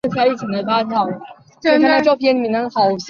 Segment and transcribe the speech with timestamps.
[0.03, 1.21] 出生于纽奥良。